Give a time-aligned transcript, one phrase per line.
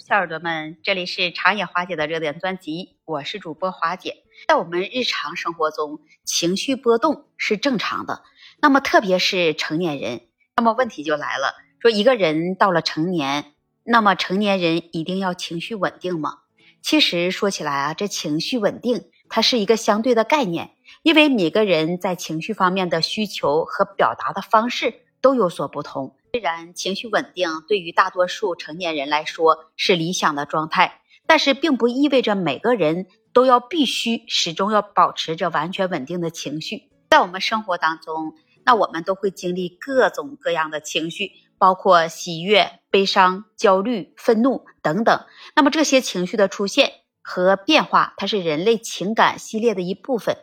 [0.00, 4.24] 小耳朵们，这里是长野华姐的热点专辑，我是主播华姐。
[4.48, 8.22] 在我们日常生活中，情绪波动是正常的。
[8.62, 10.22] 那么，特别是成年人，
[10.56, 13.52] 那么问题就来了：说一个人到了成年，
[13.84, 16.38] 那么成年人一定要情绪稳定吗？
[16.80, 20.70] 其实说起来啊，这情绪稳定它是一个相对的概念，
[21.02, 26.16] 因为每个人在情绪方面的需求和表达的方式都有所不同。
[26.32, 36.88] 虽然情绪稳定对于大多数成年人来说是理想的状态，但是并不意味着每个人都要必须始终要保持着完全稳定的情绪。
[37.10, 45.26] 在我们生活当中，那我们都会经历各种各样的情绪，包括喜悦、悲伤、焦虑、愤怒等等。
[45.56, 50.36] 那么这些情绪的出现和变化，它是人类情感系列的一部分，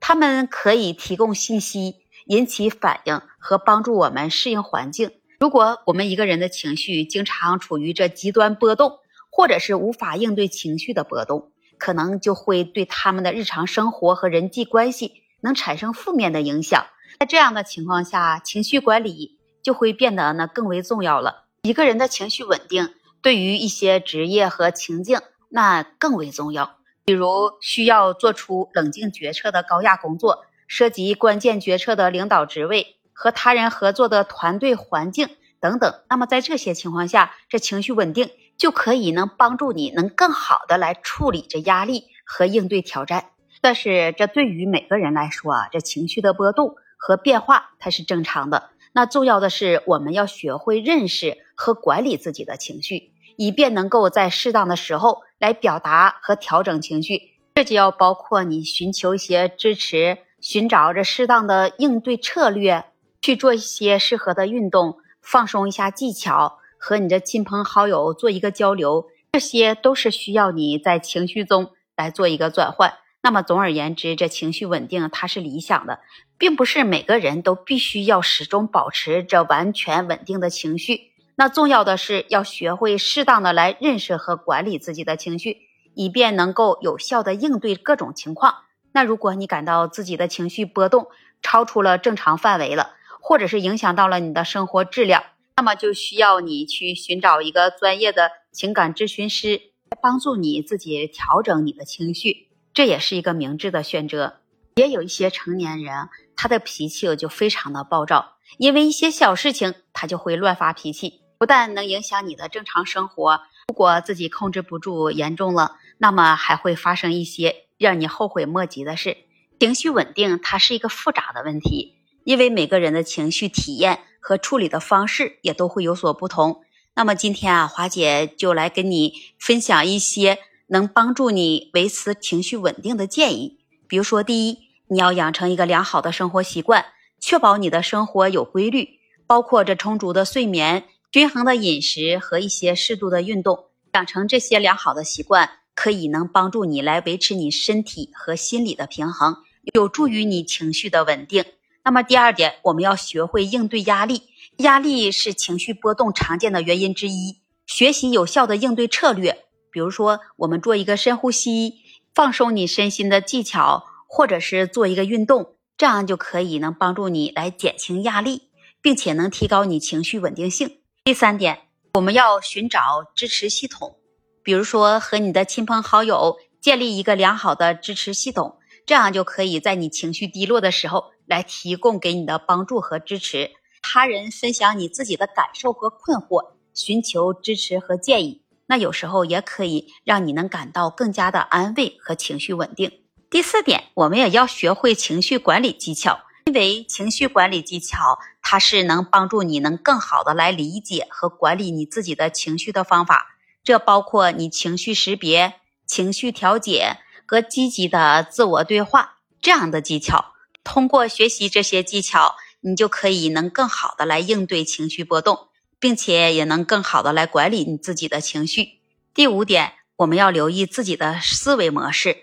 [0.00, 1.96] 它们可以提供信息、
[2.28, 5.10] 引起反应和帮助我们适应环境。
[5.44, 16.86] 如果我们一个人的情绪经常处于这极端波动，或者是无法应对情绪的波动，可能就会对他们的日常生活和人际关系能产生负面的影响。
[17.20, 21.44] 在这样的情况下，情绪管理就会变得呢更为重要了。
[21.64, 26.78] 一个人的情绪稳定，对于一些职业和情境那更为重要。
[27.04, 32.96] 比如需要做出冷静决策的高压工作，涉及关键决策的领导职位。
[33.14, 35.28] 和他人合作的团队环境
[35.60, 43.30] 等等，那么在这些情况下，这情绪稳定就可以能帮助你能更好的来处理这压力和应对挑战。
[43.62, 48.70] 但是这对于每个人来说啊，这情绪的波动和变化它是正常的。
[48.92, 57.30] 那重要的是我们要学会认识和管理自己的情绪，以便能够在适当的时候来表达和调整情绪。
[57.54, 62.84] 这就要包括你寻求一些支持，寻找着适当的应对策略。
[63.24, 72.98] 去做一些适合的运动，放松一下技巧，和你的亲朋好友做一个交流，这些都是需要你在情绪中来做一个转换。
[73.22, 76.00] 那么，总而言之，这情绪稳定它是理想的，
[76.36, 81.12] 并不是每个人都必须要始终保持着完全稳定的情绪。
[81.36, 85.60] 那重要的是要学会适当的来认识和管理自己的情绪，
[85.94, 88.56] 以便能够有效的应对各种情况。
[88.92, 91.06] 那如果你感到自己的情绪波动
[91.40, 92.93] 超出了正常范围了，
[93.26, 95.24] 或者是影响到了你的生活质量，
[95.56, 99.56] 那么就需要你去寻找一个专业的情感咨询师
[99.90, 104.40] 来，帮助你自己调整你的情绪，这也是一个明智的选择。
[104.74, 119.16] 也有一些成年人，他的脾气就非常的暴躁，因为一些小事情他就会乱发脾气，不但能影响你的正常生活，如果自己控制不住，严重了，那么还会发生一些让你后悔莫及的事。
[119.58, 121.93] 情绪稳定，它是一个复杂的问题。
[122.24, 126.62] 因为每个人的情绪体验和处理的方式也都会有所不同。
[126.94, 133.58] 那么今天啊，华姐就来跟你分享一些能帮助你维持情绪稳定的建议。
[133.86, 134.58] 比如说，第一，
[134.88, 136.86] 你要养成一个良好的生活习惯，
[137.20, 143.66] 确保你的生活有规律，包括着充足的睡眠、均衡的饮食和一些适度的运动。
[143.92, 149.36] 养成这些良好的习惯，可以能帮助你来维持你身体和心理的平衡，
[149.74, 151.44] 有助于你情绪的稳定。
[151.84, 154.22] 那么第二点，我们要学会应对压力。
[154.58, 157.40] 压力是情绪波动常见的原因之一。
[157.66, 161.74] 学习有效的应对策略，比如说我们做一个深呼吸，
[162.14, 168.48] 放松你身心的技巧，或者是做一个运动，这样就可以能帮助你来减轻压力，
[168.80, 170.78] 并且能提高你情绪稳定性。
[171.04, 173.96] 第三点，我们要寻找支持系统，
[174.42, 178.56] 比如说和你的亲朋好友建立一个良好的支持系统，
[178.86, 181.12] 这样就可以在你情绪低落的时候。
[181.26, 183.50] 来提供给你的帮助和支持，
[183.82, 193.00] 他人分享你自己的感受和困惑，寻求支持和建议，那有时候也可以让你能感到更加的安慰和情绪稳定。
[193.30, 203.26] 第四点，我们也要学会情绪管理技巧，因为情绪管理技巧它是能帮助你能更好的来理解和管理你自己的情绪的方法，
[203.64, 205.54] 这包括你情绪识别、
[205.86, 210.33] 情绪调节和积极的自我对话这样的技巧。
[210.64, 218.80] 通过学习这些技巧，你就可以能更好的来应对情绪波动，并且也能更好的来管理你自己的情绪。
[219.12, 222.16] 第五点，我们要留意自己的思维模式，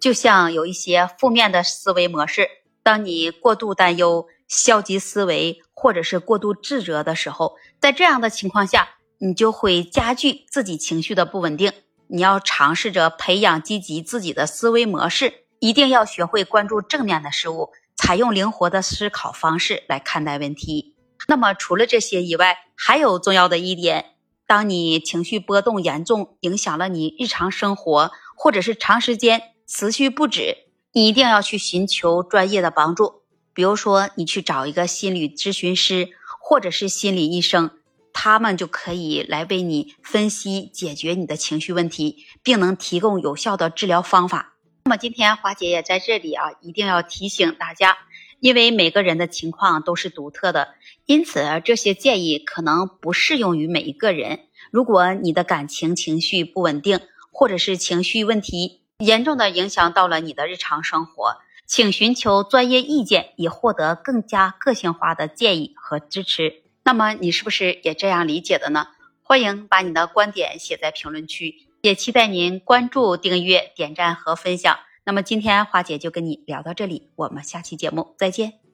[0.00, 2.48] 就像有一些负面的思维模式，
[2.82, 11.72] 当你过度担忧、消极思维或者是过度自责的时候，在这样的情况下，你就会加剧自己情绪的不稳定。
[12.06, 17.72] 你要尝试着培养积极自己的思维模式，一定要学会关注正面的事物。
[17.98, 20.94] 采用灵活的思考方式来看待问题。
[21.26, 24.12] 那么，除了这些以外，还有重要的一点，
[24.46, 30.56] 当你情绪波动严重，影响了你日常生活，或者是长时间持续不止，
[30.92, 33.24] 你一定要去寻求专业的帮助。
[33.52, 36.10] 比如说，你去找一个心理咨询师，
[36.40, 37.72] 或者是心理医生，
[38.12, 44.54] 他们就可以来为你分析、解决你的情绪问题，并能提供有效的治疗方法。
[44.88, 47.98] 那么今天华姐也在这里啊，一定要提醒大家。
[48.40, 54.46] 因为每个人的情况都是独特的，因此这些建议可能不适用于每一个人。
[54.70, 57.00] 如果你的感情情绪不稳定，
[57.30, 61.36] 或者是情绪问题严重的影响到了你的日常生活，
[61.66, 66.62] 请寻求专业意见，以获得更加个性化的建议和支持。
[66.82, 68.86] 那么你是不是也这样理解的呢？
[69.22, 74.78] 欢迎把你的观点写在评论区，也期待您关注、订阅、点赞和分享。
[75.04, 78.67] 那么今天花姐就跟你聊到这里，我们下期节目再见。